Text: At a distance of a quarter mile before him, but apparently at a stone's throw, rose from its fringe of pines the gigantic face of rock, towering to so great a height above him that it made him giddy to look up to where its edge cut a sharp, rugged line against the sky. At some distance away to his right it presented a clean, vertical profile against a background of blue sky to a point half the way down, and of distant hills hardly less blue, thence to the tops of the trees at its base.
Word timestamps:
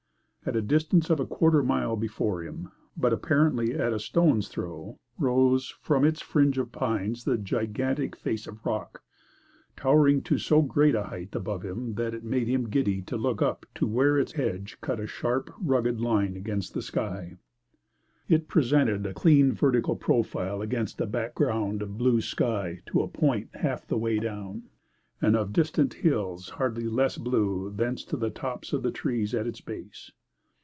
At 0.43 0.55
a 0.55 0.61
distance 0.63 1.11
of 1.11 1.19
a 1.19 1.25
quarter 1.27 1.61
mile 1.61 1.95
before 1.95 2.41
him, 2.41 2.71
but 2.97 3.13
apparently 3.13 3.75
at 3.75 3.93
a 3.93 3.99
stone's 3.99 4.47
throw, 4.47 4.97
rose 5.19 5.75
from 5.81 6.03
its 6.03 6.19
fringe 6.19 6.57
of 6.57 6.71
pines 6.71 7.25
the 7.25 7.37
gigantic 7.37 8.15
face 8.15 8.47
of 8.47 8.65
rock, 8.65 9.03
towering 9.77 10.23
to 10.23 10.39
so 10.39 10.63
great 10.63 10.95
a 10.95 11.03
height 11.03 11.35
above 11.35 11.61
him 11.63 11.93
that 11.93 12.15
it 12.15 12.23
made 12.23 12.47
him 12.47 12.69
giddy 12.69 13.03
to 13.03 13.17
look 13.17 13.39
up 13.43 13.67
to 13.75 13.85
where 13.85 14.17
its 14.17 14.33
edge 14.35 14.79
cut 14.81 14.99
a 14.99 15.05
sharp, 15.05 15.51
rugged 15.61 16.01
line 16.01 16.35
against 16.35 16.73
the 16.73 16.81
sky. 16.81 17.03
At 17.07 17.09
some 17.13 17.17
distance 17.19 17.35
away 17.35 17.67
to 17.67 18.25
his 18.25 18.31
right 18.31 18.41
it 18.41 18.47
presented 18.95 19.05
a 19.05 19.13
clean, 19.13 19.51
vertical 19.51 19.95
profile 19.95 20.63
against 20.63 20.99
a 21.01 21.05
background 21.05 21.83
of 21.83 21.99
blue 21.99 22.19
sky 22.19 22.81
to 22.87 23.01
a 23.03 23.07
point 23.07 23.51
half 23.53 23.85
the 23.87 23.95
way 23.97 24.17
down, 24.17 24.63
and 25.21 25.35
of 25.35 25.53
distant 25.53 25.93
hills 25.93 26.49
hardly 26.49 26.87
less 26.87 27.19
blue, 27.19 27.71
thence 27.75 28.03
to 28.05 28.17
the 28.17 28.31
tops 28.31 28.73
of 28.73 28.81
the 28.81 28.91
trees 28.91 29.35
at 29.35 29.45
its 29.45 29.61
base. 29.61 30.09